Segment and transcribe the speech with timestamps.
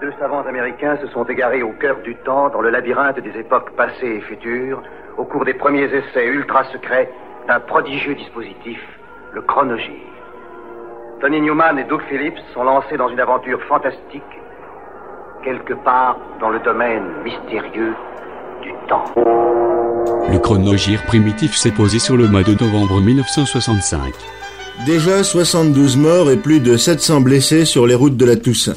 [0.00, 3.72] Deux savants américains se sont égarés au cœur du temps, dans le labyrinthe des époques
[3.76, 4.80] passées et futures,
[5.16, 7.10] au cours des premiers essais ultra secrets
[7.48, 8.78] d'un prodigieux dispositif,
[9.32, 10.06] le chronogire.
[11.20, 14.22] Tony Newman et Doug Phillips sont lancés dans une aventure fantastique,
[15.42, 17.94] quelque part dans le domaine mystérieux
[18.62, 19.04] du temps.
[19.16, 23.98] Le chronogire primitif s'est posé sur le mois de novembre 1965.
[24.86, 28.76] Déjà 72 morts et plus de 700 blessés sur les routes de la Toussaint.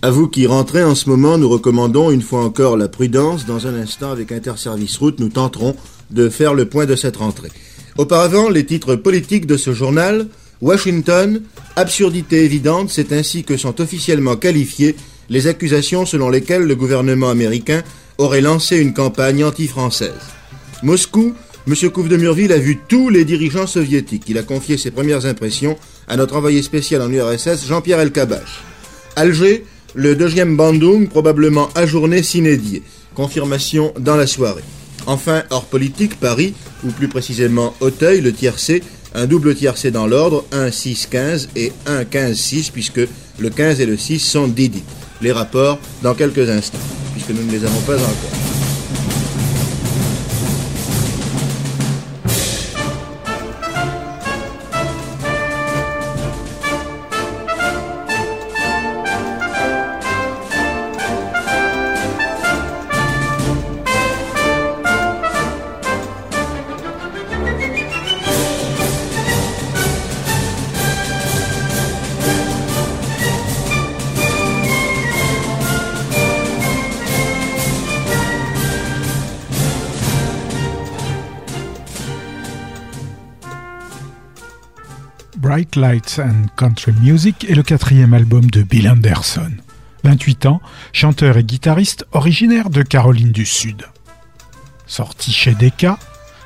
[0.00, 3.46] À vous qui rentrez en ce moment, nous recommandons une fois encore la prudence.
[3.46, 5.74] Dans un instant, avec Interservice Route, nous tenterons
[6.12, 7.50] de faire le point de cette rentrée.
[7.96, 10.28] Auparavant, les titres politiques de ce journal.
[10.60, 11.42] Washington,
[11.74, 14.94] absurdité évidente, c'est ainsi que sont officiellement qualifiées
[15.30, 17.82] les accusations selon lesquelles le gouvernement américain
[18.18, 20.12] aurait lancé une campagne anti-française.
[20.84, 21.34] Moscou,
[21.66, 21.90] M.
[21.90, 24.28] Couve de Murville a vu tous les dirigeants soviétiques.
[24.28, 28.62] Il a confié ses premières impressions à notre envoyé spécial en URSS, Jean-Pierre Elkabach.
[29.16, 29.64] Alger,
[29.94, 32.82] le deuxième Bandung, probablement ajourné s'inédié.
[33.14, 34.62] Confirmation dans la soirée.
[35.06, 38.82] Enfin, hors politique, Paris, ou plus précisément Auteuil, le tiercé,
[39.14, 43.00] un double tiercé dans l'ordre, 1 6 15 et 1 15 6 puisque
[43.38, 44.84] le 15 et le 6 sont dédits.
[45.22, 46.78] Les rapports dans quelques instants,
[47.14, 48.47] puisque nous ne les avons pas encore.
[85.58, 89.50] Bright Lights and Country Music est le quatrième album de Bill Anderson.
[90.04, 90.60] 28 ans,
[90.92, 93.82] chanteur et guitariste originaire de Caroline du Sud.
[94.86, 95.98] Sorti chez Decca,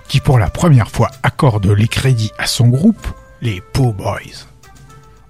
[0.08, 3.06] qui pour la première fois accorde les crédits à son groupe,
[3.42, 4.46] les Pooh Boys.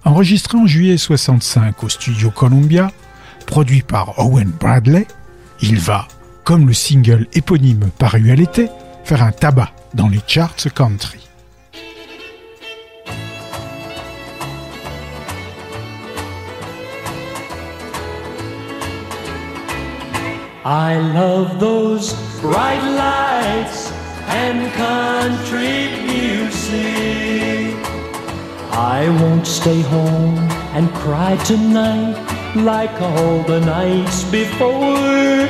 [0.05, 2.89] Enregistré en juillet 65 au studio Columbia,
[3.47, 5.07] produit par Owen Bradley,
[5.59, 6.07] il va,
[6.45, 8.69] comme le single éponyme paru à l'été,
[9.03, 11.22] faire un tabac dans les charts country.
[20.65, 23.91] I love those bright lights
[24.27, 27.75] and country music.
[28.71, 30.37] I won't stay home
[30.71, 32.15] and cry tonight
[32.55, 35.49] like all the nights before.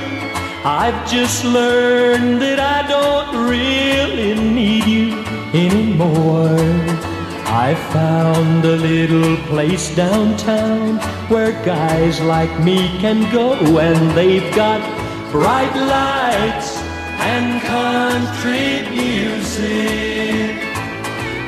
[0.65, 5.19] I've just learned that I don't really need you
[5.53, 6.57] anymore.
[7.45, 10.97] I found a little place downtown
[11.29, 15.02] where guys like me can go, and they've got
[15.33, 16.77] bright lights
[17.17, 20.61] and country music.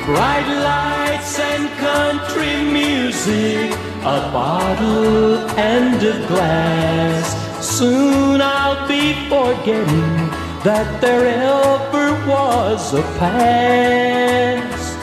[0.07, 7.27] Bright lights and country music, a bottle and a glass.
[7.63, 10.17] Soon I'll be forgetting
[10.63, 14.97] that there ever was a past.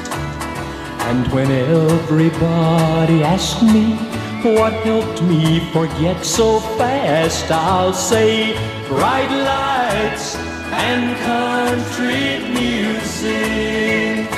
[1.06, 3.96] And when everybody asks me
[4.42, 7.48] what helped me forget so fast?
[7.52, 8.56] I'll say
[8.88, 10.36] bright lights
[10.72, 14.28] and country music.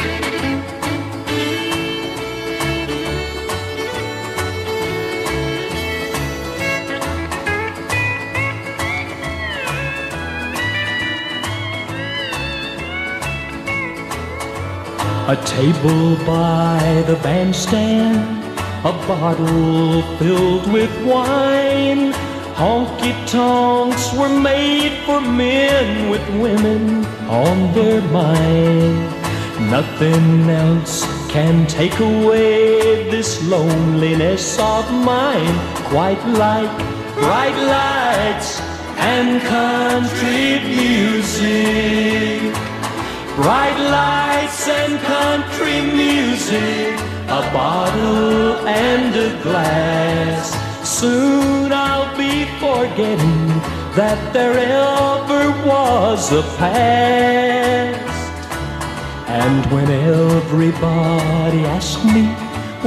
[15.26, 18.44] A table by the bandstand
[18.84, 22.12] a bottle filled with wine.
[22.54, 29.10] Honky tonks were made for men with women on their mind.
[29.70, 35.56] Nothing else can take away this loneliness of mine,
[35.90, 36.70] quite like
[37.14, 38.60] bright lights
[38.98, 42.54] and country music.
[43.34, 50.52] Bright lights and country music a bottle and a glass.
[50.88, 52.13] Soon I'll
[52.74, 53.46] forgetting
[53.94, 58.00] that there ever was a past.
[59.28, 62.24] And when everybody asks me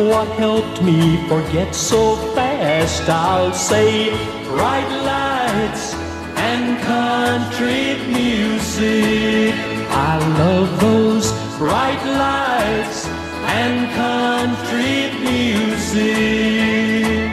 [0.10, 1.00] what helped me
[1.30, 4.10] forget so fast, I'll say
[4.51, 5.94] bright lights
[6.50, 6.63] and
[6.95, 7.86] country
[8.19, 9.54] music.
[10.10, 13.00] I love those bright lights
[13.60, 14.98] and country
[15.28, 17.27] music.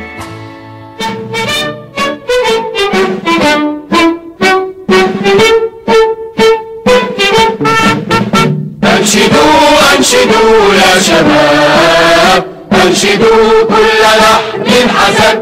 [8.84, 12.44] أنشدوا أنشدوا يا شباب.
[12.72, 15.38] أنشدوا كل لحن حسن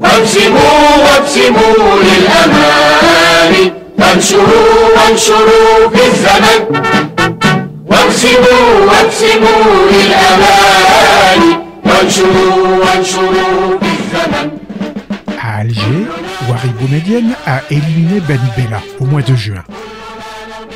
[0.00, 6.60] وابسموا وابسموا للأمان فانشروا وانشروا في الزمن.
[7.86, 11.40] وابسموا وابسموا للأمان
[11.86, 13.78] وانشروا وانشروا
[17.46, 19.64] A éliminé Ben Bella au mois de juin.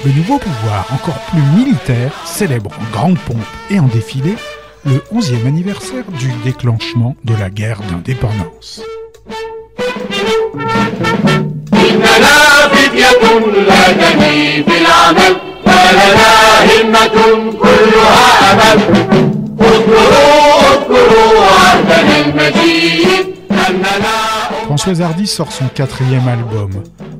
[0.06, 3.36] Le nouveau pouvoir, encore plus militaire, célèbre en grande pompe
[3.68, 4.34] et en défilé
[4.86, 8.82] le 11e anniversaire du déclenchement de la guerre d'indépendance.
[24.78, 26.70] Françoise Hardy sort son quatrième album,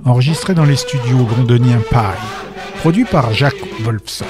[0.04, 4.24] enregistré dans les studios londoniens Pie, produit par Jacques Wolfson.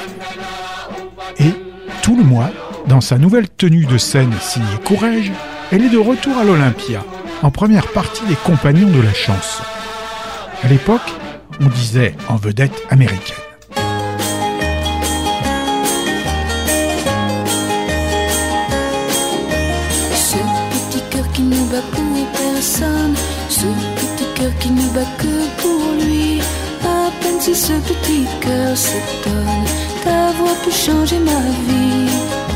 [1.39, 1.53] Et,
[2.01, 2.49] tout le mois,
[2.87, 5.31] dans sa nouvelle tenue de scène signée Courage,
[5.71, 7.05] elle est de retour à l'Olympia,
[7.43, 9.63] en première partie des Compagnons de la chanson.
[10.65, 11.13] À l'époque,
[11.61, 13.48] on disait en vedette américaine.
[24.69, 26.41] Qui ne bat que pour lui.
[26.85, 29.65] À peine si ce petit cœur s'étonne
[30.05, 32.48] d'avoir pu changer ma vie.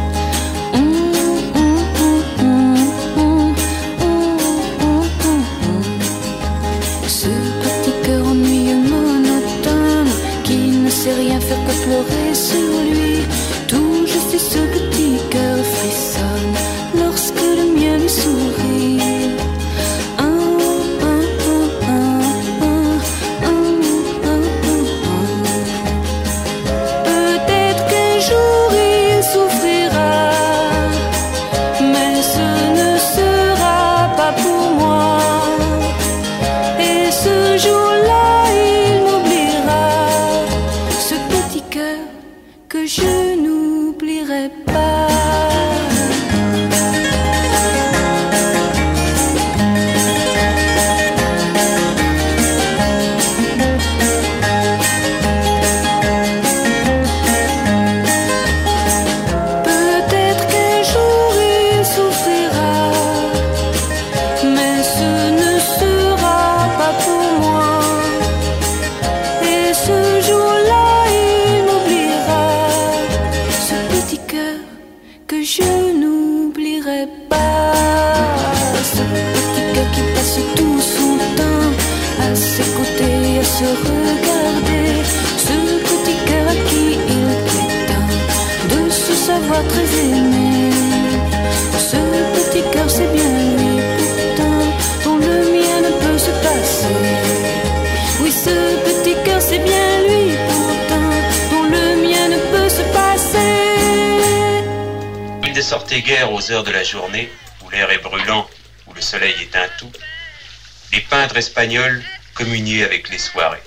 [112.34, 113.62] Communiaient avec les soirées.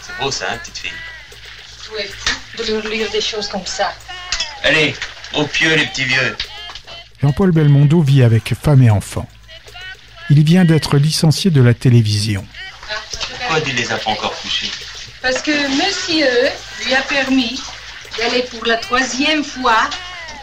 [0.00, 0.90] C'est beau ça, hein, petite fille
[1.84, 3.92] Tout est fou de leur lire des choses comme ça?
[4.62, 4.94] Allez,
[5.34, 6.36] au pieu les petits vieux
[7.20, 9.28] Jean-Paul Belmondo vit avec femme et enfants.
[10.30, 12.46] Il vient d'être licencié de la télévision.
[13.38, 14.70] Pourquoi tu les as pas encore couchés?
[15.20, 16.50] Parce que monsieur
[16.84, 17.60] lui a permis
[18.18, 19.88] d'aller pour la troisième fois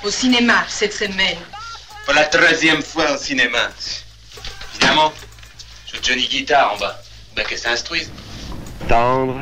[0.03, 1.37] au cinéma cette semaine.
[2.05, 3.69] Pour la troisième fois au cinéma.
[4.75, 5.11] Évidemment,
[6.01, 7.01] Johnny Guitar en bas.
[7.35, 8.11] Ben qu'elle s'instruise.
[8.87, 9.39] tendre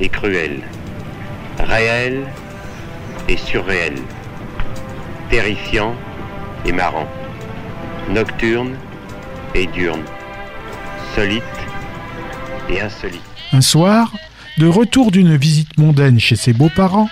[0.00, 0.60] et cruel,
[1.58, 2.26] réel
[3.28, 3.94] et surréel,
[5.30, 5.94] terrifiant
[6.66, 7.08] et marrant,
[8.10, 8.76] nocturne
[9.54, 10.04] et diurne,
[11.14, 11.42] solite
[12.68, 13.22] et insolite.
[13.52, 14.12] Un soir,
[14.58, 17.08] de retour d'une visite mondaine chez ses beaux-parents,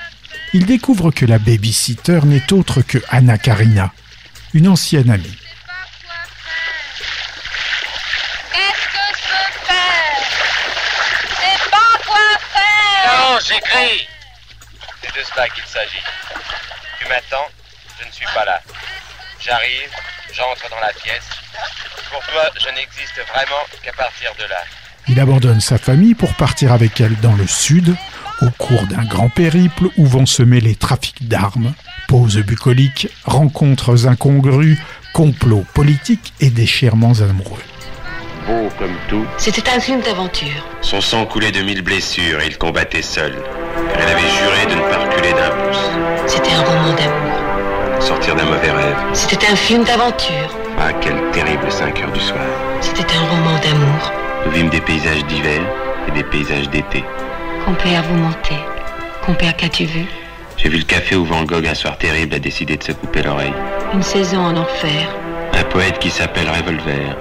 [0.53, 3.93] il découvre que la babysitter n'est autre que Anna Karina,
[4.53, 5.40] une ancienne amie.
[13.47, 14.09] J'écris
[15.03, 16.05] C'est de cela qu'il s'agit.
[16.99, 17.49] Tu m'attends,
[18.01, 18.61] je ne suis pas là.
[19.41, 19.91] J'arrive,
[20.33, 21.29] j'entre dans la pièce.
[22.11, 24.63] Pour toi, je n'existe vraiment qu'à partir de là.
[25.09, 27.97] Il abandonne sa famille pour partir avec elle dans le sud,
[28.43, 31.75] au cours d'un grand périple où vont se mêler trafic d'armes,
[32.09, 34.79] pauses bucoliques, rencontres incongrues,
[35.13, 37.63] complots politiques et déchirements amoureux.
[38.47, 40.65] Beau comme tout, C'était un film d'aventure.
[40.81, 43.33] son sang coulait de mille blessures et il combattait seul.
[43.93, 45.91] Car elle avait juré de ne pas reculer d'un pouce.
[46.27, 48.01] C'était un roman d'amour.
[48.01, 48.97] Sortir d'un mauvais rêve.
[49.13, 50.57] C'était un film d'aventure.
[50.79, 52.41] Ah, quelle terrible 5 heures du soir.
[52.81, 54.13] C'était un roman d'amour.
[54.47, 55.61] Nous vîmes des paysages d'hiver
[56.09, 57.05] et des paysages d'été.
[57.67, 58.59] Compère, vous mentez.
[59.27, 60.07] Compère, qu'as-tu vu?
[60.57, 63.23] J'ai vu le café où Van Gogh, un soir terrible, a décidé de se couper
[63.23, 63.53] l'oreille.
[63.93, 65.09] Une saison en enfer.
[65.53, 67.17] Un poète qui s'appelle Revolver.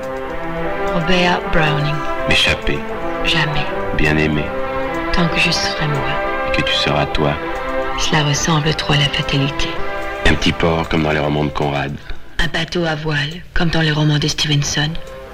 [0.94, 1.96] Robert Browning.
[2.28, 2.80] M'échapper,
[3.26, 3.66] Jamais.
[3.98, 4.44] bien aimé.
[5.14, 6.10] Tant que je serai moi.
[6.48, 7.34] Et que tu seras toi.
[8.00, 9.68] Cela ressemble trop à la fatalité.
[10.26, 11.94] Un petit port comme dans les romans de Conrad.
[12.40, 14.90] Un bateau à voile, comme dans les romans de Stevenson.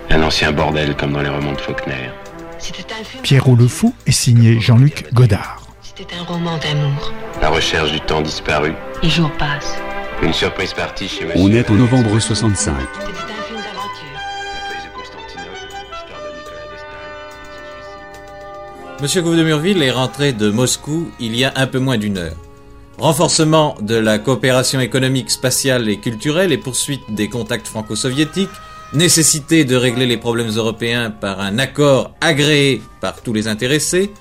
[0.10, 2.10] Un ancien bordel comme dans les romans de Faulkner.
[2.58, 3.22] C'était un film.
[3.24, 5.62] Pierrot le Fou est signé Jean-Luc Godard.
[5.82, 7.14] C'était un roman d'amour.
[7.42, 8.74] La recherche du temps disparu.
[9.04, 9.78] Les jours passent.
[10.24, 11.42] Une surprise partie chez monsieur.
[11.42, 12.74] On est au novembre 65.
[19.06, 22.18] Monsieur Gouve de Murville est rentré de Moscou il y a un peu moins d'une
[22.18, 22.36] heure.
[22.98, 28.50] Renforcement de la coopération économique, spatiale et culturelle et poursuite des contacts franco-soviétiques,
[28.94, 34.12] nécessité de régler les problèmes européens par un accord agréé par tous les intéressés,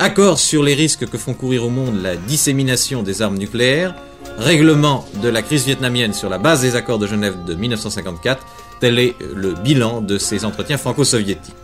[0.00, 3.94] accord sur les risques que font courir au monde la dissémination des armes nucléaires,
[4.38, 8.44] règlement de la crise vietnamienne sur la base des accords de Genève de 1954,
[8.80, 11.54] tel est le bilan de ces entretiens franco-soviétiques.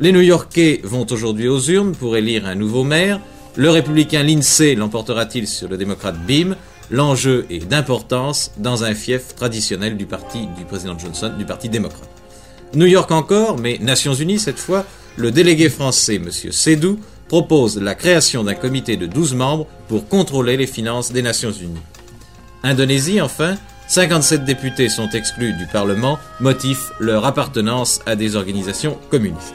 [0.00, 3.20] Les New-Yorkais vont aujourd'hui aux urnes pour élire un nouveau maire.
[3.54, 6.56] Le républicain Lindsay l'emportera-t-il sur le démocrate Beam?
[6.90, 12.08] L'enjeu est d'importance dans un fief traditionnel du parti du président Johnson, du parti démocrate.
[12.74, 14.84] New York encore, mais Nations Unies cette fois,
[15.16, 16.28] le délégué français M.
[16.30, 16.98] Sédou
[17.28, 21.78] propose la création d'un comité de 12 membres pour contrôler les finances des Nations Unies.
[22.64, 29.54] Indonésie enfin, 57 députés sont exclus du Parlement, motif leur appartenance à des organisations communistes.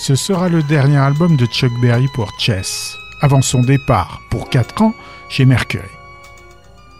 [0.00, 4.82] Ce sera le dernier album de Chuck Berry pour Chess, avant son départ pour 4
[4.82, 4.94] ans
[5.28, 5.82] chez Mercury.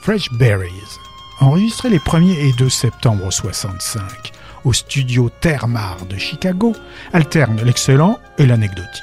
[0.02, 0.98] Fresh Berries,
[1.38, 4.32] enregistré les 1er et 2 septembre 65
[4.64, 6.74] au studio Thermar de Chicago,
[7.12, 9.02] alterne l'excellent et l'anecdotique.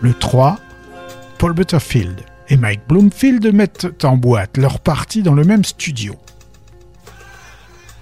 [0.00, 0.58] Le 3,
[1.38, 6.16] Paul Butterfield et Mike Bloomfield mettent en boîte leur partie dans le même studio.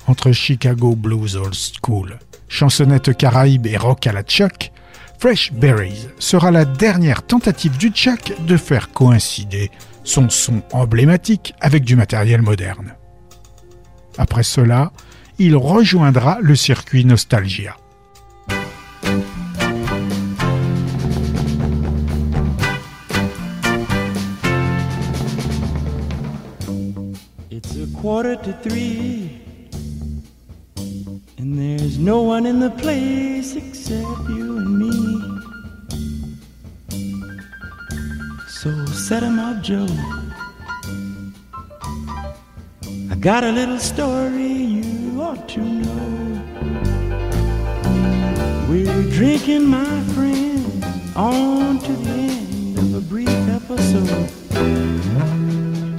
[0.07, 2.19] Entre Chicago Blues Old School,
[2.51, 4.73] chansonnette caraïbe et rock à la Chuck,
[5.19, 9.71] Fresh Berries sera la dernière tentative du Chuck de faire coïncider
[10.05, 12.95] son son emblématique avec du matériel moderne.
[14.19, 14.93] Après cela,
[15.39, 17.77] il rejoindra le circuit Nostalgia.
[31.41, 34.93] And there's no one in the place except you and me.
[38.61, 39.89] So set 'em up, Joe.
[43.13, 46.09] I got a little story you ought to know.
[48.69, 50.85] We're drinking, my friend,
[51.17, 54.29] on to the end of a brief episode.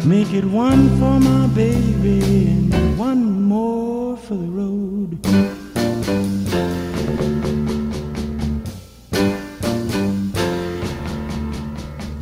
[0.05, 5.20] Make it one for my baby and one more for the road.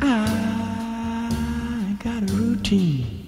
[0.02, 3.24] I got a routine.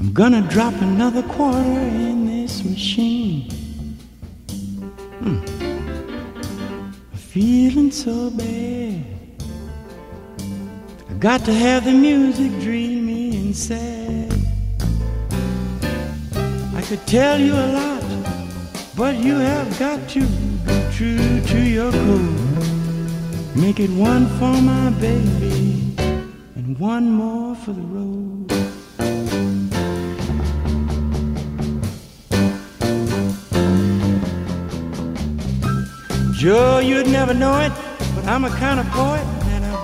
[0.00, 3.50] I'm gonna drop another quarter in this machine.
[5.20, 5.40] Hmm.
[7.14, 9.17] Feeling so bad.
[11.20, 14.32] Got to have the music dreamy and sad.
[16.76, 18.04] I could tell you a lot,
[18.96, 23.56] but you have got to be true to your code.
[23.56, 25.92] Make it one for my baby
[26.54, 28.48] and one more for the road.
[36.34, 37.72] Joe, you'd never know it,
[38.14, 39.37] but I'm a kind of poet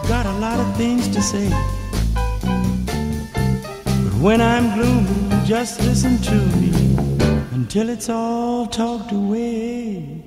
[0.09, 1.49] got a lot of things to say.
[4.05, 6.73] But when I'm gloomy, just listen to me
[7.53, 10.23] until it's all talked away.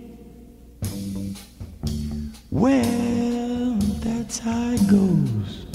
[2.50, 5.65] Well, that's how it goes.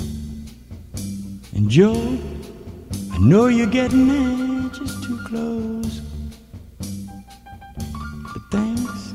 [1.54, 2.18] And Joe,
[3.12, 6.00] I know you're getting anxious too close.
[8.32, 9.14] But thanks,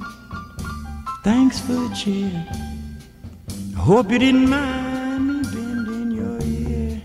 [1.23, 2.66] thanks for the cheer.
[3.87, 7.01] Hope you didn't mind me bending your ear.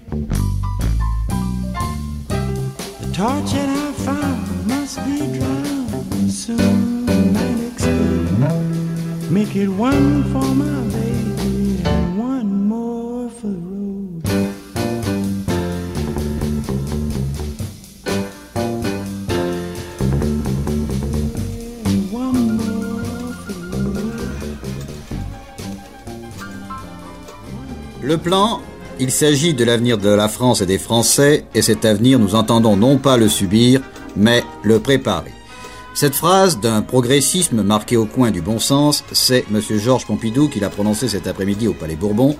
[3.00, 7.06] The torch that I found must be drowned soon.
[7.34, 9.30] Might explode.
[9.30, 11.21] Make it one for my baby
[28.04, 28.60] Le plan,
[28.98, 32.76] il s'agit de l'avenir de la France et des Français, et cet avenir, nous entendons
[32.76, 33.80] non pas le subir,
[34.16, 35.30] mais le préparer.
[35.94, 39.60] Cette phrase d'un progressisme marqué au coin du bon sens, c'est M.
[39.78, 42.36] Georges Pompidou qui l'a prononcée cet après-midi au Palais Bourbon.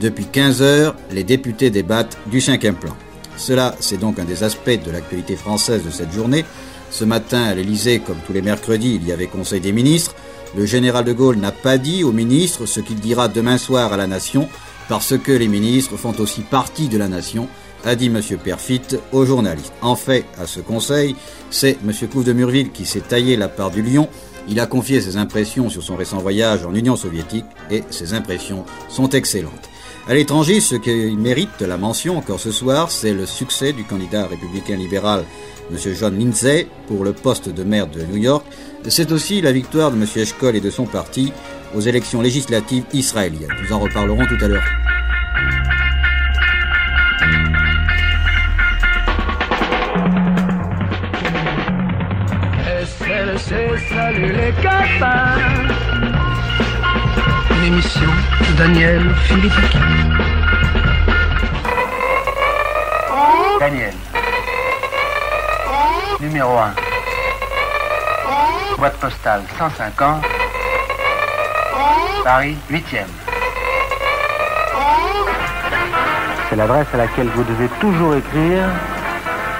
[0.00, 2.96] Depuis 15 heures, les députés débattent du cinquième plan.
[3.36, 6.46] Cela, c'est donc un des aspects de l'actualité française de cette journée.
[6.90, 10.14] Ce matin, à l'Élysée, comme tous les mercredis, il y avait Conseil des ministres.
[10.56, 13.98] Le général de Gaulle n'a pas dit aux ministres ce qu'il dira demain soir à
[13.98, 14.48] la nation,
[14.88, 17.48] parce que les ministres font aussi partie de la nation,
[17.84, 18.20] a dit M.
[18.42, 19.72] Perfit aux journalistes.
[19.82, 21.16] En fait, à ce conseil,
[21.50, 21.92] c'est M.
[22.10, 24.08] Couve de Murville qui s'est taillé la part du lion.
[24.48, 28.64] Il a confié ses impressions sur son récent voyage en Union soviétique et ses impressions
[28.88, 29.68] sont excellentes.
[30.08, 34.26] À l'étranger, ce qui mérite la mention encore ce soir, c'est le succès du candidat
[34.26, 35.24] républicain libéral
[35.70, 35.78] M.
[35.94, 38.44] John Lindsay pour le poste de maire de New York.
[38.88, 40.06] C'est aussi la victoire de M.
[40.16, 41.32] Eshkol et de son parti
[41.74, 43.54] aux élections législatives israéliennes.
[43.62, 44.64] Nous en reparlerons tout à l'heure.
[52.84, 55.36] SLC, salut les copains?
[57.50, 58.10] Une émission
[58.48, 59.52] de Daniel Philippe.
[63.60, 63.94] Daniel.
[66.20, 66.74] Numéro 1.
[68.78, 70.41] Boîte postale 150.
[72.24, 73.04] Paris 8e.
[76.48, 78.68] C'est l'adresse à laquelle vous devez toujours écrire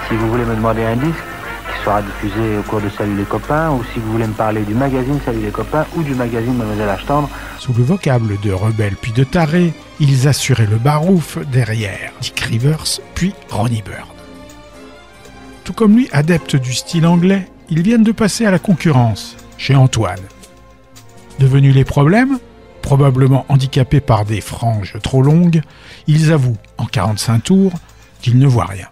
[0.08, 1.24] si vous voulez me demander un disque
[1.72, 4.62] qui sera diffusé au cours de Salut les copains ou si vous voulez me parler
[4.62, 7.28] du magazine Salut les copains ou du magazine Mademoiselle Ashtendre.
[7.58, 13.00] Sous le vocable de rebelles puis de tarés, ils assuraient le barouf derrière Dick Rivers
[13.16, 14.06] puis Ronnie Bird.
[15.64, 19.74] Tout comme lui, adepte du style anglais, ils viennent de passer à la concurrence, chez
[19.74, 20.20] Antoine.
[21.38, 22.38] Devenus les problèmes,
[22.92, 25.62] probablement handicapés par des franges trop longues,
[26.08, 27.72] ils avouent, en 45 tours,
[28.20, 28.86] qu'ils ne voient rien.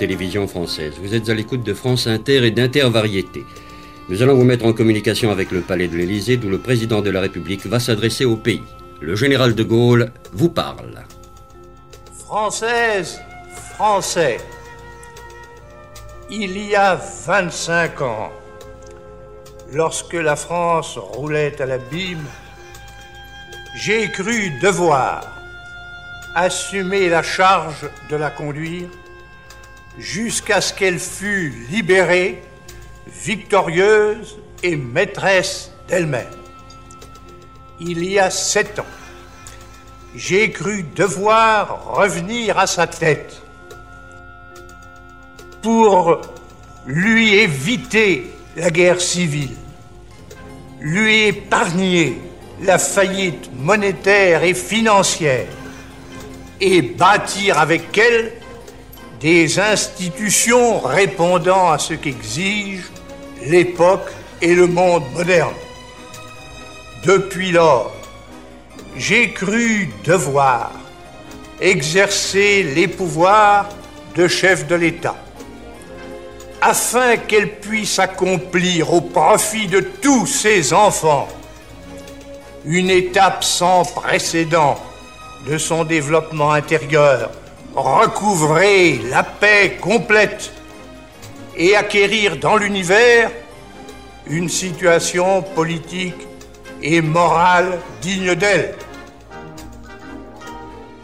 [0.00, 0.94] Télévision française.
[1.00, 3.44] Vous êtes à l'écoute de France Inter et d'Intervariété.
[4.08, 7.10] Nous allons vous mettre en communication avec le palais de l'Élysée, d'où le président de
[7.10, 8.62] la République va s'adresser au pays.
[9.00, 11.04] Le général de Gaulle vous parle.
[12.18, 13.20] Française,
[13.74, 14.38] Français,
[16.30, 18.30] il y a 25 ans,
[19.72, 22.26] lorsque la France roulait à l'abîme,
[23.76, 25.20] j'ai cru devoir
[26.34, 28.88] assumer la charge de la conduire
[29.98, 32.42] jusqu'à ce qu'elle fût libérée,
[33.06, 36.26] victorieuse et maîtresse d'elle-même.
[37.80, 38.86] Il y a sept ans,
[40.14, 43.42] j'ai cru devoir revenir à sa tête
[45.62, 46.20] pour
[46.86, 49.56] lui éviter la guerre civile,
[50.80, 52.20] lui épargner
[52.62, 55.46] la faillite monétaire et financière
[56.60, 58.32] et bâtir avec elle
[59.20, 62.90] des institutions répondant à ce qu'exige
[63.46, 65.54] l'époque et le monde moderne.
[67.04, 67.92] Depuis lors,
[68.96, 70.72] j'ai cru devoir
[71.60, 73.68] exercer les pouvoirs
[74.16, 75.16] de chef de l'État
[76.62, 81.28] afin qu'elle puisse accomplir au profit de tous ses enfants
[82.64, 84.78] une étape sans précédent
[85.46, 87.30] de son développement intérieur,
[87.74, 90.52] recouvrer la paix complète
[91.56, 93.30] et acquérir dans l'univers
[94.26, 96.26] une situation politique
[96.82, 98.74] et morale digne d'elle.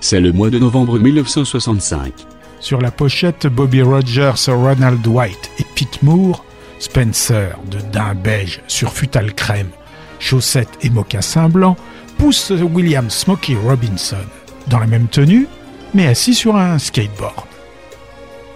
[0.01, 2.13] C'est le mois de novembre 1965.
[2.61, 6.45] Sur la pochette, Bobby Rogers, Ronald White et Pete Moore,
[6.79, 9.71] Spencer, de daim beige sur futal crème,
[10.19, 11.77] chaussettes et mocassins blancs,
[12.19, 14.25] pousse William Smokey Robinson,
[14.69, 15.49] dans la même tenue,
[15.95, 17.47] mais assis sur un skateboard.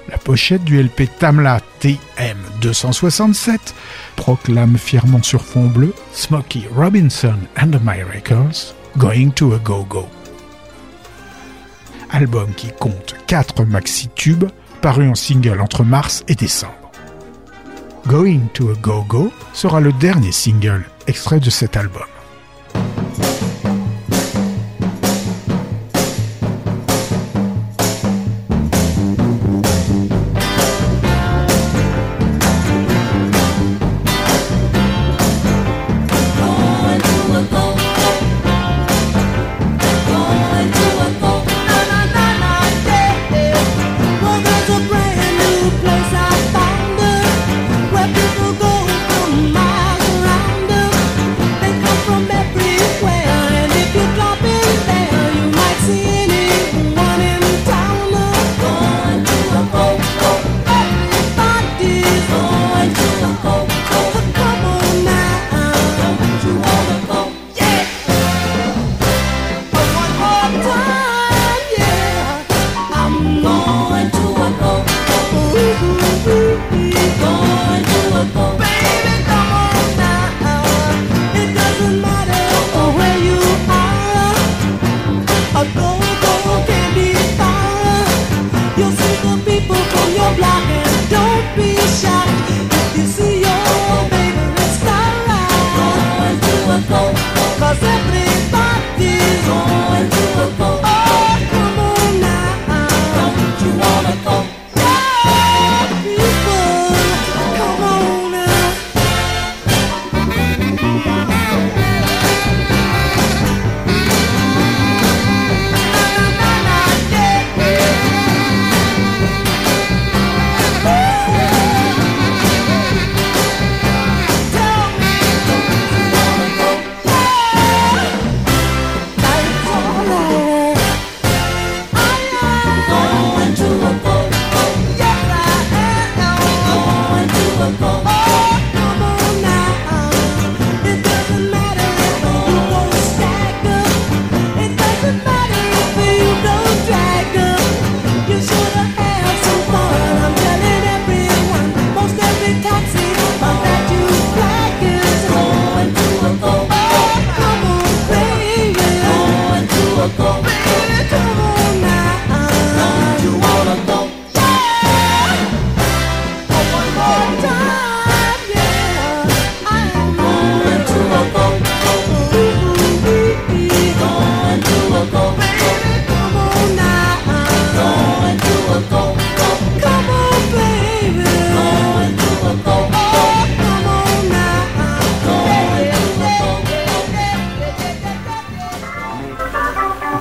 [0.09, 3.75] La pochette du LP Tamla TM 267
[4.17, 10.09] proclame fièrement sur fond bleu Smokey Robinson and the Miracles Going to a Go-Go.
[12.11, 14.51] Album qui compte 4 maxi-tubes
[14.83, 16.75] parus en single entre mars et décembre.
[18.07, 22.03] Going to a Go-Go sera le dernier single extrait de cet album.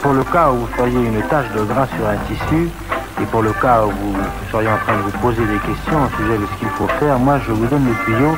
[0.02, 2.70] Pour le cas où vous feriez une tache de gras sur un tissu,
[3.22, 4.16] et pour le cas où vous
[4.52, 7.20] seriez en train de vous poser des questions au sujet de ce qu'il faut faire,
[7.20, 8.36] moi je vous donne le tuyau.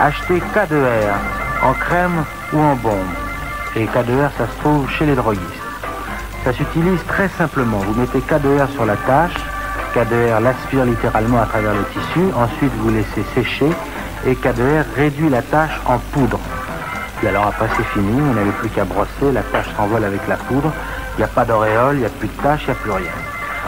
[0.00, 1.14] Achetez K2R
[1.62, 3.14] en crème ou en bombe.
[3.76, 5.42] Et K2R, ça se trouve chez les droguistes.
[6.44, 7.78] Ça s'utilise très simplement.
[7.78, 9.34] Vous mettez K2R sur la tâche,
[9.94, 13.70] K2R l'aspire littéralement à travers le tissu, ensuite vous laissez sécher
[14.26, 16.40] et K2R réduit la tâche en poudre.
[17.22, 20.36] Et alors après c'est fini, on n'avait plus qu'à brosser, la tâche s'envole avec la
[20.36, 20.70] poudre,
[21.16, 22.90] il n'y a pas d'auréole, il n'y a plus de tâche, il n'y a plus
[22.90, 23.12] rien.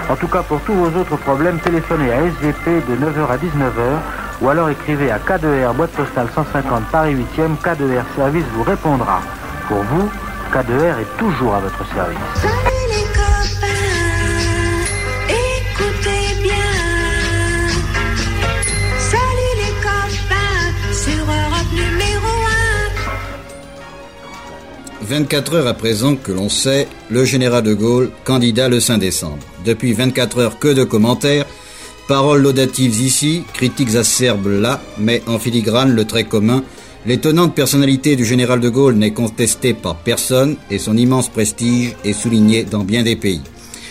[0.09, 3.99] En tout cas, pour tous vos autres problèmes, téléphonez à SVP de 9h à 19h
[4.41, 9.21] ou alors écrivez à K2R, boîte postale 150 Paris 8e, K2R Service vous répondra.
[9.67, 10.09] Pour vous,
[10.53, 12.78] K2R est toujours à votre service.
[25.09, 29.39] 24 heures à présent que l'on sait, le général de Gaulle, candidat le 5 décembre.
[29.65, 31.47] Depuis 24 heures, que de commentaires,
[32.09, 36.63] paroles laudatives ici, critiques acerbes là, mais en filigrane, le trait commun,
[37.07, 42.13] l'étonnante personnalité du général de Gaulle n'est contestée par personne et son immense prestige est
[42.13, 43.41] souligné dans bien des pays.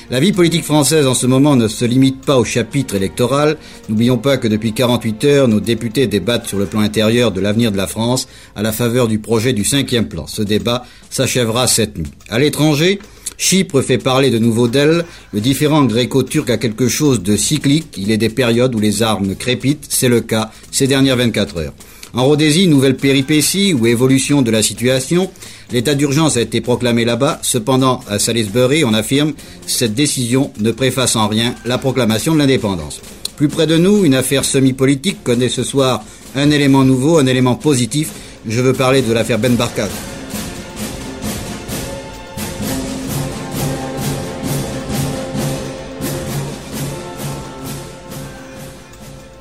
[0.10, 3.58] La vie politique française en ce moment ne se limite pas au chapitre électoral.
[3.89, 7.74] N'oublions pas que depuis 48 heures, nos députés débattent sur le plan intérieur de l'avenir
[7.74, 10.26] de la France à la faveur du projet du cinquième plan.
[10.26, 12.12] Ce débat s'achèvera cette nuit.
[12.30, 13.00] À l'étranger,
[13.38, 15.04] Chypre fait parler de nouveau d'elle.
[15.34, 17.96] Le différent gréco-turc a quelque chose de cyclique.
[17.98, 19.88] Il est des périodes où les armes crépitent.
[19.89, 21.74] C'est le cas ces dernières 24 heures.
[22.13, 25.30] En Rhodésie, nouvelle péripétie ou évolution de la situation.
[25.71, 27.39] L'état d'urgence a été proclamé là-bas.
[27.41, 29.34] Cependant, à Salisbury, on affirme
[29.65, 33.01] cette décision ne préface en rien la proclamation de l'indépendance.
[33.36, 36.03] Plus près de nous, une affaire semi-politique connaît ce soir
[36.36, 38.12] un élément nouveau, un élément positif.
[38.47, 39.89] Je veux parler de l'affaire Ben Barkat.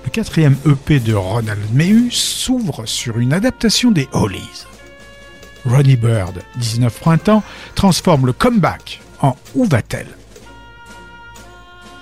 [0.05, 4.67] Le quatrième EP de Ronald Meus s'ouvre sur une adaptation des Hollies.
[5.67, 7.43] Ronnie Bird, 19 printemps,
[7.75, 10.09] transforme le comeback en Où va-t-elle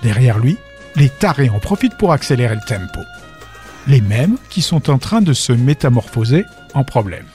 [0.03, 0.59] Derrière lui,
[0.96, 3.00] les tarés en profitent pour accélérer le tempo.
[3.87, 7.27] Les mêmes qui sont en train de se métamorphoser en problème.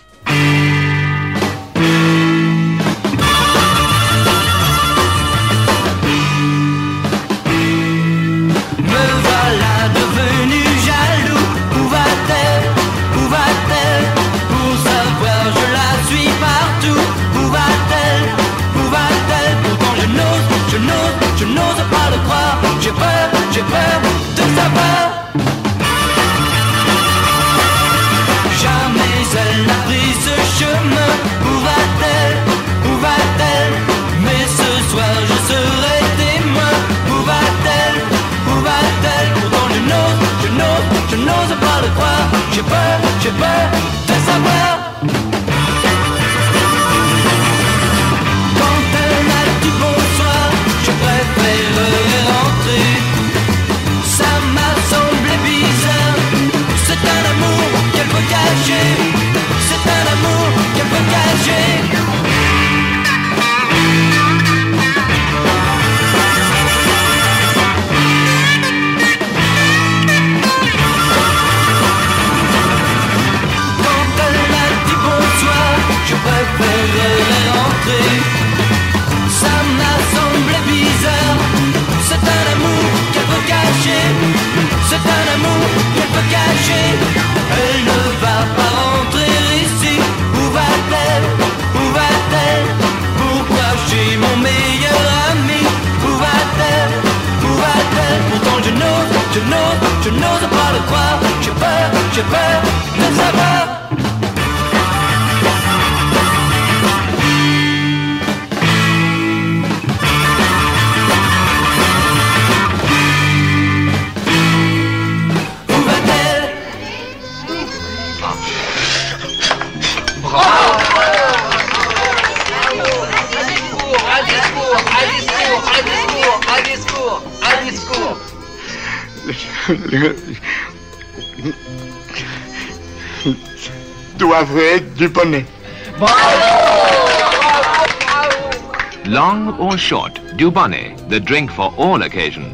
[139.06, 142.54] Long or short, Dubonnet, the drink for all occasions.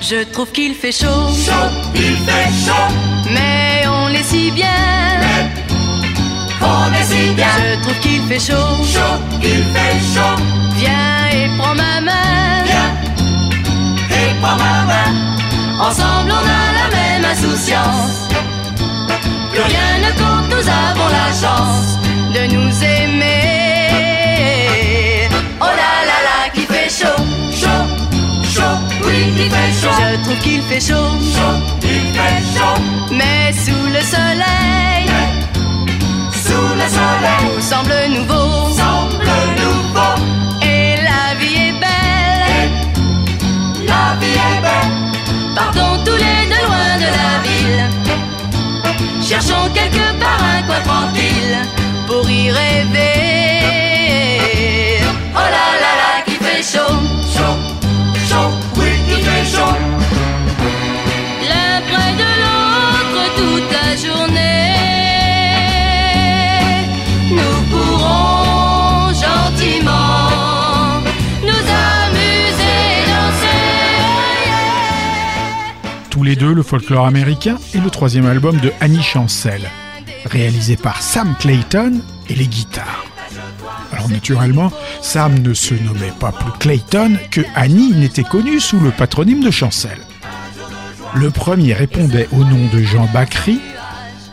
[0.00, 1.06] Je trouve qu'il fait chaud.
[1.06, 2.88] Chaud, il fait chaud.
[3.30, 4.66] Mais on est si bien.
[6.60, 7.46] On est si bien.
[7.56, 8.82] Je trouve qu'il fait chaud.
[8.82, 10.42] Chaud, il fait chaud.
[10.74, 12.37] Viens et prends ma main.
[15.80, 18.26] Ensemble on a la même insouciance.
[19.50, 21.98] Plus rien ne compte, nous avons la chance
[22.34, 23.28] de nous aimer.
[25.60, 27.86] Oh là là là, qui fait chaud, chaud,
[28.42, 29.96] chaud, oui, il fait chaud.
[30.00, 32.78] Je trouve qu'il fait chaud, chaud, il fait chaud.
[33.12, 35.08] Mais sous le soleil,
[36.32, 38.67] sous le soleil, tout semble nouveau,
[45.58, 47.84] Partons tous les deux loin de la ville.
[49.20, 51.58] Cherchons quelque part un coin tranquille
[52.06, 53.37] pour y rêver.
[76.28, 79.62] Les deux le folklore américain et le troisième album de Annie Chancel,
[80.26, 83.06] réalisé par Sam Clayton et les guitares.
[83.92, 88.90] Alors naturellement, Sam ne se nommait pas plus Clayton que Annie n'était connue sous le
[88.90, 89.96] patronyme de Chancel.
[91.14, 93.58] Le premier répondait au nom de Jean Bacry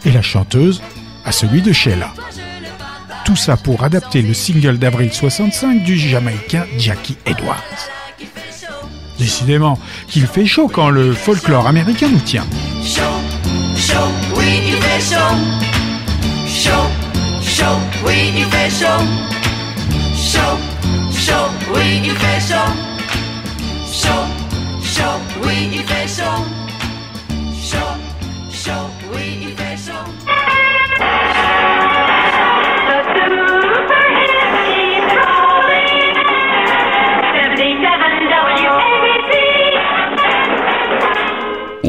[0.03, 0.81] et la chanteuse
[1.23, 2.13] à celui de Sheila.
[3.23, 7.63] Tout ça pour adapter le single d'avril 65 du Jamaïcain Jackie Edwards.
[9.17, 12.45] Décidément qu'il fait chaud quand le folklore américain nous tient.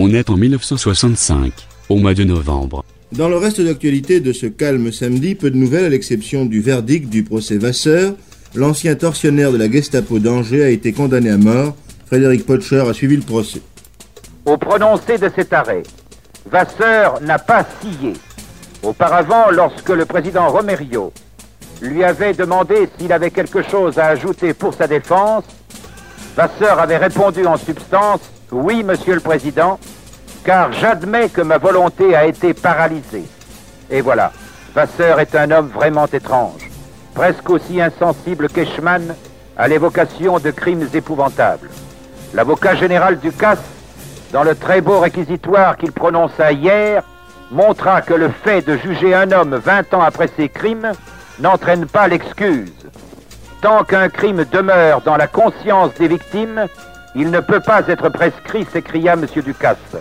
[0.09, 1.53] On est en 1965,
[1.89, 2.85] au mois de novembre.
[3.11, 7.09] Dans le reste d'actualité de ce calme samedi, peu de nouvelles à l'exception du verdict
[7.09, 8.15] du procès Vasseur.
[8.55, 11.75] L'ancien tortionnaire de la Gestapo d'Angers a été condamné à mort.
[12.07, 13.61] Frédéric Potcher a suivi le procès.
[14.45, 15.83] Au prononcé de cet arrêt,
[16.49, 18.13] Vasseur n'a pas scié.
[18.85, 21.13] Auparavant, lorsque le président Romerio
[21.83, 25.43] lui avait demandé s'il avait quelque chose à ajouter pour sa défense,
[26.37, 28.21] Vasseur avait répondu en substance
[28.53, 29.81] Oui, monsieur le président,
[30.47, 33.25] car j'admets que ma volonté a été paralysée.
[33.91, 34.31] Et voilà,
[34.73, 36.71] Vasseur est un homme vraiment étrange,
[37.15, 39.17] presque aussi insensible qu'Eichmann
[39.59, 41.69] à l'évocation de crimes épouvantables.
[42.33, 43.59] L'avocat général Ducasse,
[44.33, 47.03] dans le très beau réquisitoire qu'il prononça hier,
[47.51, 50.93] montra que le fait de juger un homme 20 ans après ses crimes
[51.41, 52.73] n'entraîne pas l'excuse.
[53.63, 56.67] Tant qu'un crime demeure dans la conscience des victimes,
[57.17, 59.27] il ne peut pas être prescrit, s'écria M.
[59.35, 59.97] Ducasse.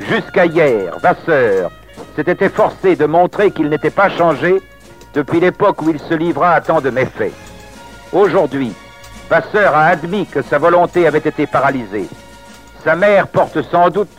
[0.00, 1.70] Jusqu'à hier, Vasseur
[2.14, 4.60] s'était efforcé de montrer qu'il n'était pas changé
[5.14, 7.32] depuis l'époque où il se livra à tant de méfaits.
[8.12, 8.74] Aujourd'hui,
[9.30, 12.08] Vasseur a admis que sa volonté avait été paralysée.
[12.84, 14.10] Sa mère porte sans doute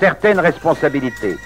[0.00, 1.38] certaines responsabilités,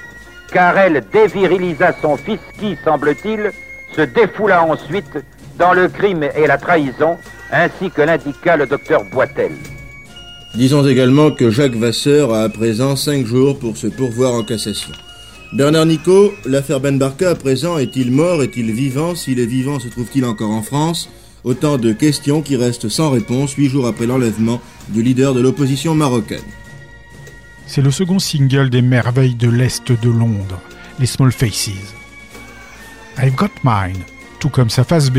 [0.50, 3.52] car elle dévirilisa son fils qui, semble-t-il,
[3.94, 5.18] se défoula ensuite
[5.56, 7.18] dans le crime et la trahison,
[7.52, 9.52] ainsi que l'indiqua le docteur Boitel.
[10.54, 14.92] Disons également que Jacques Vasseur a à présent 5 jours pour se pourvoir en cassation.
[15.52, 19.16] Bernard Nico, l'affaire Ben Barka à présent est-il mort, est-il vivant?
[19.16, 21.08] S'il est vivant, se trouve-t-il encore en France?
[21.42, 25.94] Autant de questions qui restent sans réponse huit jours après l'enlèvement du leader de l'opposition
[25.94, 26.38] marocaine.
[27.66, 30.60] C'est le second single des merveilles de l'Est de Londres,
[31.00, 31.94] les Small Faces.
[33.18, 34.02] I've Got Mine,
[34.38, 35.18] tout comme sa face B,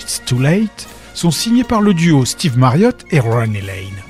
[0.00, 4.02] It's Too Late, sont signés par le duo Steve Marriott et Ronnie Lane,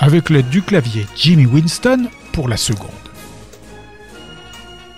[0.00, 2.90] avec l'aide du clavier Jimmy Winston pour la seconde.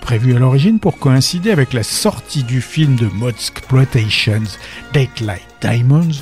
[0.01, 4.43] Prévu à l'origine pour coïncider avec la sortie du film de Modsploitations
[4.93, 6.21] Daylight Diamonds,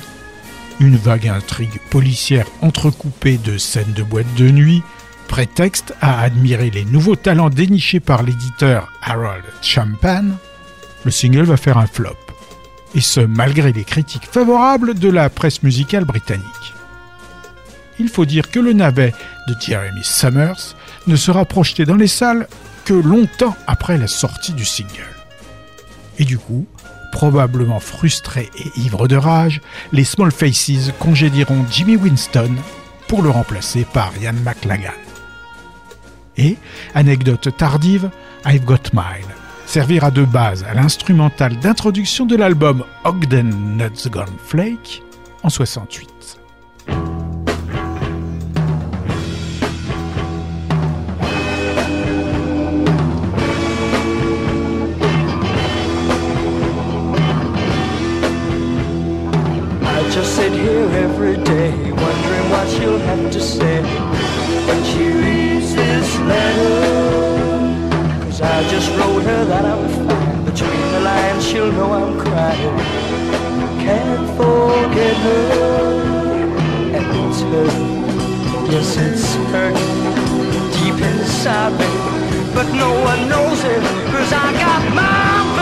[0.79, 4.83] une vague intrigue policière entrecoupée de scènes de boîte de nuit,
[5.27, 10.33] prétexte à admirer les nouveaux talents dénichés par l'éditeur Harold Champagne,
[11.03, 12.17] le single va faire un flop.
[12.95, 16.73] Et ce, malgré les critiques favorables de la presse musicale britannique.
[17.99, 19.13] Il faut dire que le navet
[19.47, 20.75] de Jeremy Summers
[21.07, 22.47] ne sera projeté dans les salles
[22.85, 25.15] que longtemps après la sortie du single.
[26.17, 26.65] Et du coup,
[27.11, 32.55] probablement frustrés et ivres de rage, les Small Faces congédieront Jimmy Winston
[33.07, 34.93] pour le remplacer par Ian McLagan.
[36.37, 36.57] Et,
[36.95, 38.09] anecdote tardive,
[38.45, 39.27] I've Got Mine
[39.65, 45.03] servira de base à l'instrumental d'introduction de l'album Ogden Nuts Gone Flake
[45.43, 46.18] en 68.
[60.11, 63.81] Just sit here every day, wondering what she'll have to say
[64.67, 68.25] when she reads this letter.
[68.25, 70.45] Cause I just wrote her that I'm fine.
[70.45, 72.77] Between the lines, she'll know I'm crying.
[73.85, 76.49] Can't forget her,
[76.97, 78.71] and it's hurt.
[78.71, 79.75] Yes, it's hurt
[80.73, 81.89] deep inside me,
[82.55, 83.81] but no one knows it.
[84.11, 85.58] Cause I got my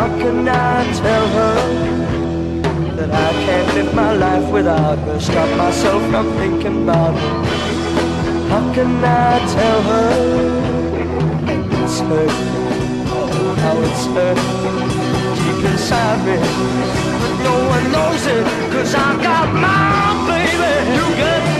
[0.00, 1.54] How can I tell her
[2.96, 5.20] that I can't live my life without her?
[5.20, 7.44] Stop myself from thinking about her.
[8.48, 10.10] How can I tell her?
[11.82, 12.30] It's hurt.
[13.12, 14.40] Oh, how it's hurt
[15.36, 16.36] deep inside me.
[17.20, 20.72] But no one knows it, cause I got my baby.
[20.96, 21.59] You get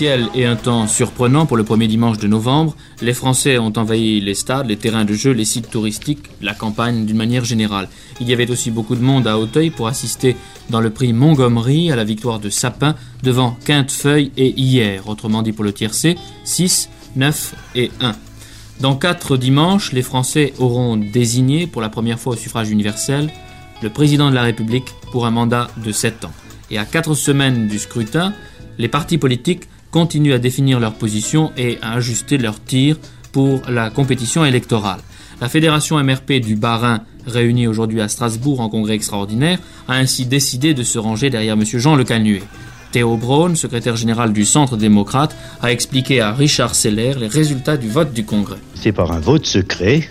[0.00, 4.34] et un temps surprenants pour le premier dimanche de novembre, les Français ont envahi les
[4.34, 7.88] stades, les terrains de jeu, les sites touristiques, la campagne d'une manière générale.
[8.20, 10.36] Il y avait aussi beaucoup de monde à Auteuil pour assister
[10.70, 12.94] dans le prix Montgomery à la victoire de Sapin
[13.24, 18.14] devant Quintefeuille et Hier, autrement dit pour le tiercé, 6, 9 et 1.
[18.80, 23.30] Dans quatre dimanches, les Français auront désigné pour la première fois au suffrage universel
[23.82, 26.32] le président de la République pour un mandat de 7 ans.
[26.70, 28.32] Et à quatre semaines du scrutin,
[28.78, 32.96] les partis politiques continuent à définir leur position et à ajuster leur tir
[33.32, 35.00] pour la compétition électorale.
[35.40, 40.74] La fédération MRP du Bas-Rhin, réunie aujourd'hui à Strasbourg en congrès extraordinaire, a ainsi décidé
[40.74, 41.64] de se ranger derrière M.
[41.64, 42.42] Jean Le Canuet.
[42.90, 47.88] Théo Braun, secrétaire général du Centre démocrate, a expliqué à Richard Seller les résultats du
[47.88, 48.56] vote du congrès.
[48.74, 50.08] C'est par un vote secret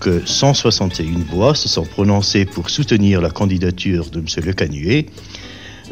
[0.00, 4.26] que 161 voix se sont prononcées pour soutenir la candidature de M.
[4.44, 5.06] Le Canuet,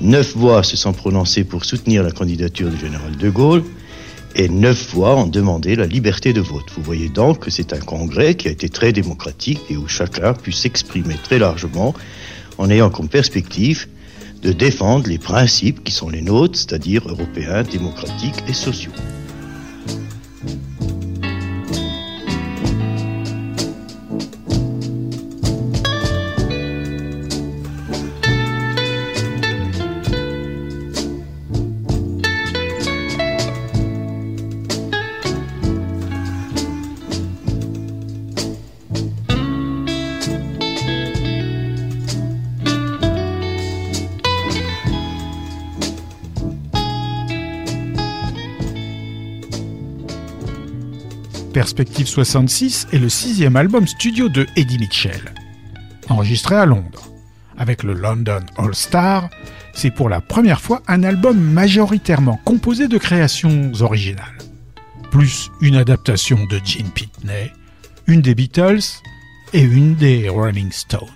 [0.01, 3.63] 9 voix se sont prononcées pour soutenir la candidature du général de Gaulle,
[4.35, 6.65] et 9 voix ont demandé la liberté de vote.
[6.75, 10.33] Vous voyez donc que c'est un congrès qui a été très démocratique et où chacun
[10.33, 11.95] pu s'exprimer très largement
[12.59, 13.87] en ayant comme perspective
[14.43, 18.93] de défendre les principes qui sont les nôtres, c'est-à-dire européens, démocratiques et sociaux.
[51.75, 55.33] Perspective 66 est le sixième album studio de Eddie Mitchell.
[56.11, 57.09] Enregistré à Londres.
[57.57, 59.31] Avec le London All Star,
[59.73, 64.37] c'est pour la première fois un album majoritairement composé de créations originales.
[65.11, 67.51] plus une adaptation de Gene Pitney,
[68.07, 69.01] une des Beatles
[69.55, 71.09] et une des Rolling Stones.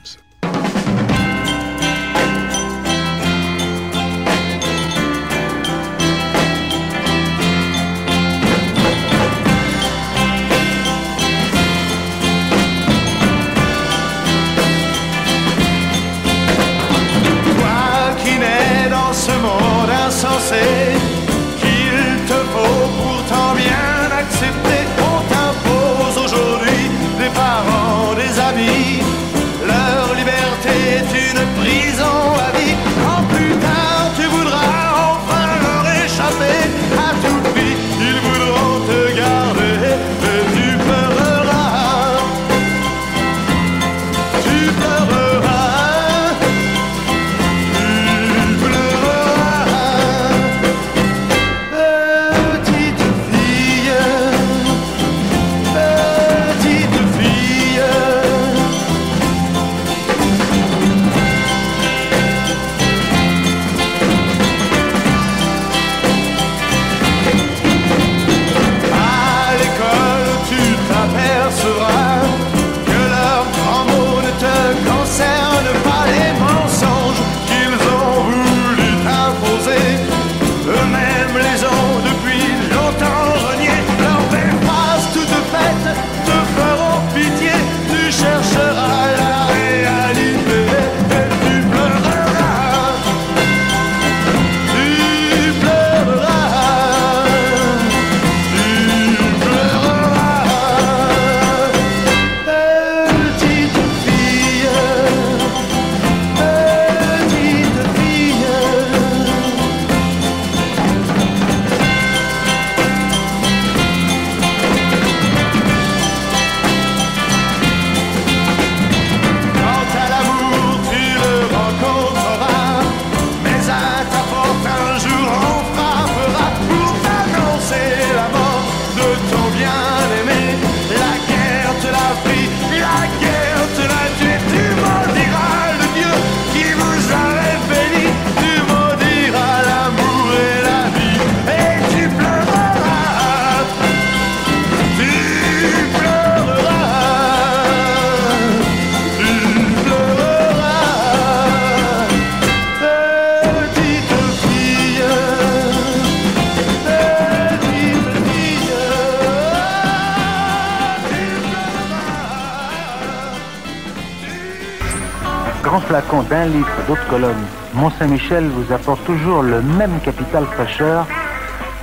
[165.97, 167.33] Flacon d'un litre d'eau de
[167.73, 171.07] Mont-Saint-Michel vous apporte toujours le même capital fraîcheur,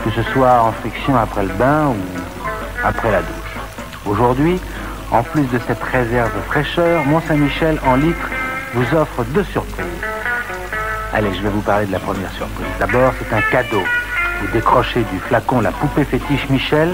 [0.03, 1.95] que ce soit en friction après le bain ou
[2.83, 3.55] après la douche.
[4.05, 4.59] Aujourd'hui,
[5.09, 8.29] en plus de cette réserve fraîcheur, Mont-Saint-Michel en litre
[8.75, 9.87] vous offre deux surprises.
[11.11, 12.67] Allez, je vais vous parler de la première surprise.
[12.79, 13.81] D'abord, c'est un cadeau.
[14.41, 16.93] Vous décrochez du flacon la poupée fétiche Michel.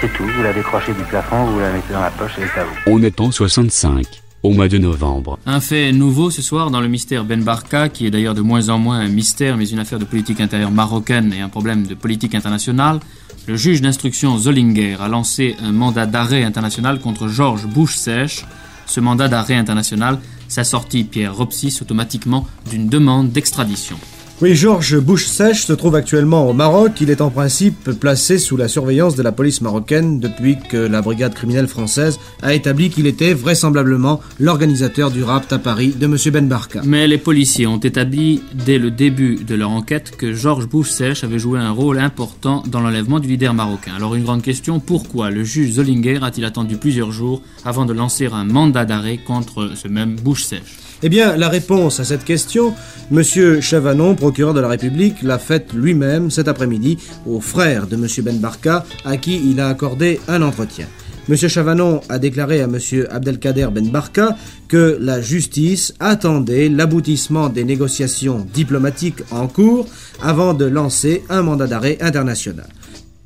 [0.00, 2.48] C'est tout, vous la décrochez du plafond, vous la mettez dans la poche et elle
[2.48, 2.76] est à vous.
[2.86, 5.38] On est en 65, au mois de novembre.
[5.46, 8.68] Un fait nouveau ce soir dans le mystère Ben Barka, qui est d'ailleurs de moins
[8.68, 11.94] en moins un mystère, mais une affaire de politique intérieure marocaine et un problème de
[11.94, 13.00] politique internationale.
[13.46, 18.44] Le juge d'instruction Zollinger a lancé un mandat d'arrêt international contre Georges Bush-Sèche.
[18.86, 20.18] Ce mandat d'arrêt international
[20.48, 23.96] s'assortit Pierre Ropsis automatiquement d'une demande d'extradition.
[24.40, 27.00] Oui, Georges Bush-Sèche se trouve actuellement au Maroc.
[27.00, 31.02] Il est en principe placé sous la surveillance de la police marocaine depuis que la
[31.02, 36.16] brigade criminelle française a établi qu'il était vraisemblablement l'organisateur du rapt à Paris de M.
[36.32, 36.82] Ben Barka.
[36.84, 41.40] Mais les policiers ont établi dès le début de leur enquête que Georges Bush-Sèche avait
[41.40, 43.94] joué un rôle important dans l'enlèvement du leader marocain.
[43.96, 48.26] Alors une grande question, pourquoi le juge Zollinger a-t-il attendu plusieurs jours avant de lancer
[48.26, 52.74] un mandat d'arrêt contre ce même Bush-Sèche Eh bien, la réponse à cette question,
[53.12, 53.60] M.
[53.60, 58.06] Chavanon, procureur de la République, l'a faite lui-même cet après-midi au frère de M.
[58.24, 60.86] Ben Barka, à qui il a accordé un entretien.
[61.28, 61.36] M.
[61.36, 62.78] Chavanon a déclaré à M.
[63.10, 64.36] Abdelkader Ben Barka
[64.66, 69.86] que la justice attendait l'aboutissement des négociations diplomatiques en cours
[70.20, 72.66] avant de lancer un mandat d'arrêt international.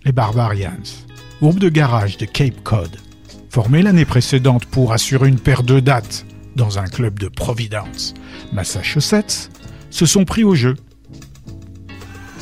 [0.05, 0.73] Les Barbarians,
[1.41, 2.91] groupe de garage de Cape Cod,
[3.49, 6.27] formé l'année précédente pour assurer une paire de dates
[6.57, 8.15] dans un club de Providence,
[8.53, 9.51] Massachusetts,
[9.91, 10.77] se sont pris au jeu.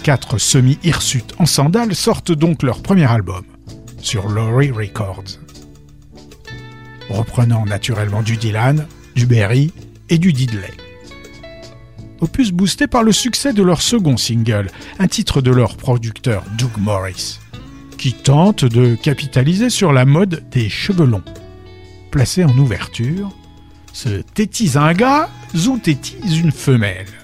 [0.03, 3.45] Quatre semi-hirsutes en sandales sortent donc leur premier album,
[4.01, 5.39] sur Laurie Records.
[7.09, 9.73] Reprenant naturellement du Dylan, du Berry
[10.09, 10.73] et du Diddley.
[12.21, 16.71] Opus boosté par le succès de leur second single, un titre de leur producteur Doug
[16.79, 17.39] Morris.
[18.01, 21.23] qui tente de capitaliser sur la mode des cheveux longs.
[22.11, 23.31] Placé en ouverture,
[23.93, 25.29] se tétise un gars
[25.69, 27.20] ou tétise une femelle.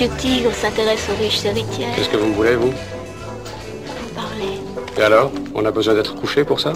[0.00, 1.88] Monsieur Tigre s'intéresse aux riches héritières.
[1.96, 4.60] Qu'est-ce que vous me voulez, vous Vous parlez.
[4.96, 6.72] Et alors On a besoin d'être couché pour ça?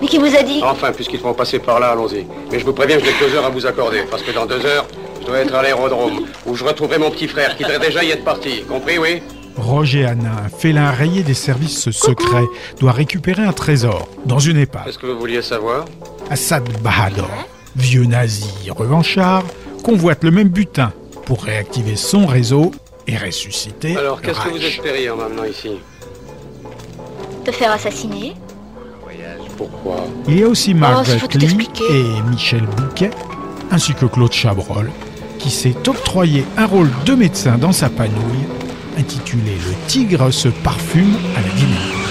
[0.00, 2.26] Mais qui vous a dit Enfin, puisqu'ils vont passer par là, allons-y.
[2.50, 4.46] Mais je vous préviens, je n'ai que deux heures à vous accorder, parce que dans
[4.46, 4.86] deux heures,
[5.20, 8.12] je dois être à l'aérodrome, où je retrouverai mon petit frère, qui devrait déjà y
[8.12, 8.62] être parti.
[8.62, 9.20] Compris, oui?
[9.58, 12.46] Roger Hanin, un félin rayé des services secrets,
[12.80, 14.84] doit récupérer un trésor dans une épave.
[14.86, 15.84] Qu'est-ce que vous vouliez savoir?
[16.30, 17.28] Assad Bahadur,
[17.76, 19.42] vieux nazi revanchard,
[19.82, 20.94] convoite le même butin
[21.26, 22.70] pour réactiver son réseau
[23.06, 25.72] et ressusciter Alors, qu'est-ce que vous espériez en m'amenant ici
[27.44, 28.34] Te faire assassiner.
[29.56, 33.10] Pourquoi Il y a aussi Oh, Margaret tout Lee et Michel Bouquet,
[33.70, 34.90] ainsi que Claude Chabrol,
[35.38, 38.46] qui s'est octroyé un rôle de médecin dans sa panouille,
[38.98, 42.05] intitulé Le tigre se parfume à la dynamite.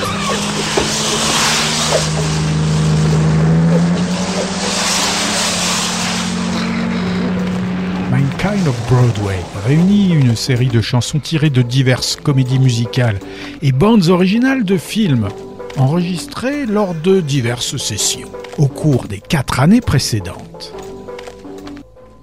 [8.45, 13.19] Mankind of Broadway réunit une série de chansons tirées de diverses comédies musicales
[13.63, 15.29] et bandes originales de films
[15.77, 18.29] enregistrées lors de diverses sessions
[18.59, 20.75] au cours des quatre années précédentes.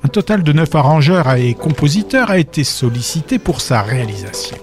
[0.05, 4.59] Un total de neuf arrangeurs et compositeurs a été sollicité pour sa réalisation.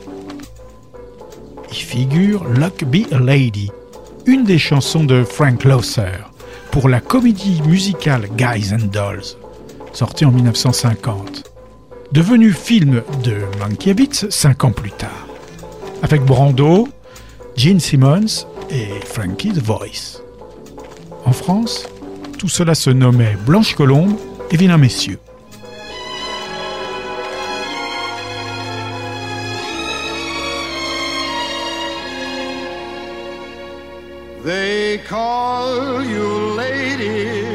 [1.73, 3.69] Y figure Luck Be a Lady,
[4.25, 6.23] une des chansons de Frank Loesser
[6.71, 9.35] pour la comédie musicale Guys and Dolls,
[9.91, 11.48] sortie en 1950,
[12.11, 15.27] devenu film de Mankiewicz cinq ans plus tard,
[16.01, 16.87] avec Brando,
[17.55, 20.21] Gene Simmons et Frankie the Voice.
[21.25, 21.87] En France,
[22.37, 24.15] tout cela se nommait Blanche Colombe
[24.51, 25.19] et Vilain Messieurs.
[34.43, 37.48] They call you Lady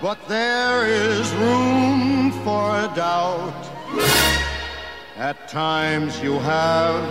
[0.00, 3.54] but there is room for doubt.
[5.16, 7.04] At times you have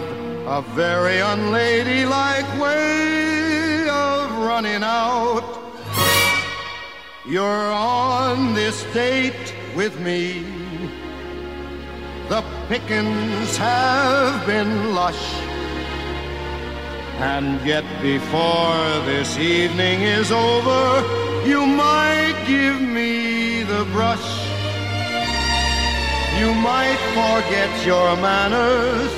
[0.47, 5.45] a very unladylike way of running out.
[7.27, 10.43] You're on this date with me.
[12.27, 15.33] The pickings have been lush.
[17.19, 24.29] And yet before this evening is over, you might give me the brush.
[26.39, 29.11] You might forget your manners.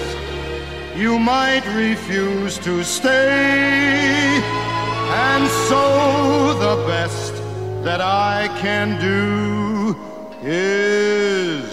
[0.95, 4.41] You might refuse to stay.
[5.13, 7.33] And so the best
[7.83, 9.95] that I can do
[10.43, 11.70] is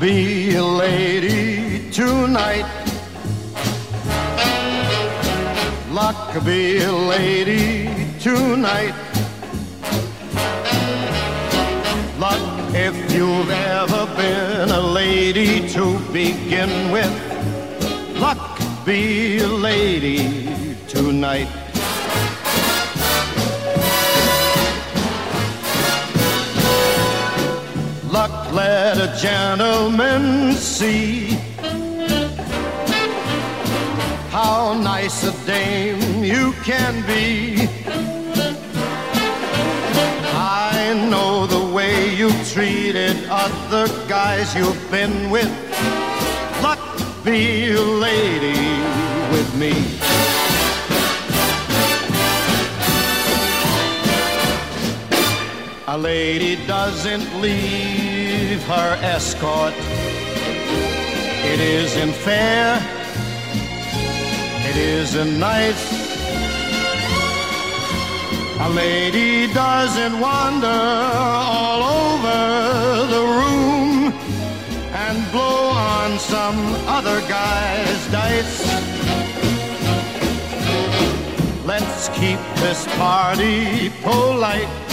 [0.00, 2.66] be a lady tonight.
[5.90, 7.90] Luck be a lady
[8.20, 8.94] tonight.
[12.18, 12.38] Luck
[12.74, 17.12] if you've ever been a lady to begin with.
[18.20, 21.67] Luck be a lady tonight.
[28.52, 31.30] Let a gentleman see
[34.30, 37.68] how nice a dame you can be.
[40.34, 45.52] I know the way you treated other guys you've been with.
[46.62, 46.78] Luck
[47.24, 48.62] be a lady
[49.32, 49.74] with me.
[55.86, 58.17] A lady doesn't leave
[58.64, 59.74] her escort.
[61.44, 62.80] It isn't fair.
[64.68, 66.08] It isn't nice.
[68.60, 74.12] A lady doesn't wander all over the room
[74.92, 78.58] and blow on some other guy's dice.
[81.64, 84.87] Let's keep this party polite.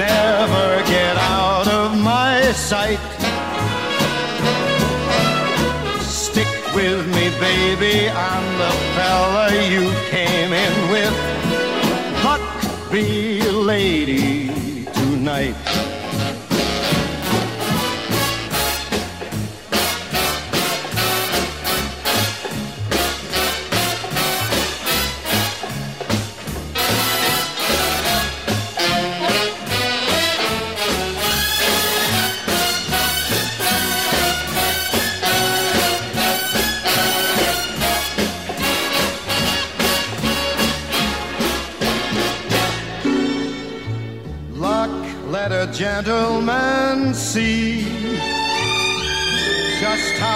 [0.00, 2.98] Never get out of my sight.
[6.00, 8.08] Stick with me, baby.
[8.08, 11.14] I'm the fella you came in with.
[12.24, 12.40] Luck
[12.90, 15.99] be a lady tonight.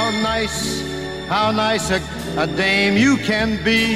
[0.05, 0.83] How nice,
[1.29, 1.99] how nice a,
[2.37, 3.87] a dame you can be.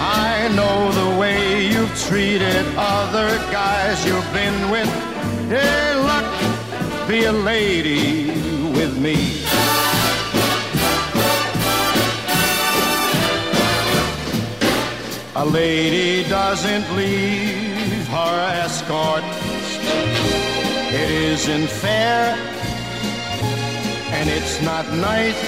[0.00, 4.88] I know the way you've treated other guys you've been with.
[5.50, 6.28] Hey, luck,
[7.06, 8.28] be a lady
[8.72, 9.16] with me.
[15.36, 19.24] A lady doesn't leave her escort.
[20.90, 22.57] It isn't fair
[24.18, 25.40] and it's not nice.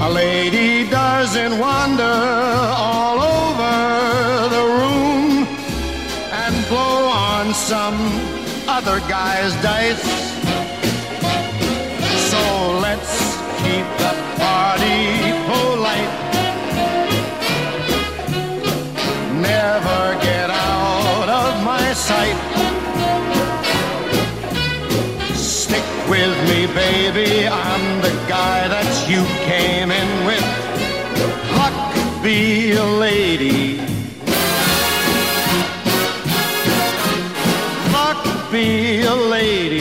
[0.00, 2.18] A lady doesn't wander
[2.86, 3.76] all over
[4.56, 5.46] the room
[6.42, 7.98] and blow on some
[8.66, 10.02] other guy's dice.
[12.30, 12.42] So
[12.86, 13.12] let's
[13.60, 15.04] keep the party
[15.48, 16.14] polite.
[19.50, 22.47] Never get out of my sight.
[26.08, 27.46] With me, baby.
[27.46, 30.46] I'm the guy that you came in with.
[31.58, 33.78] Luck be a lady.
[37.92, 39.77] Luck be a lady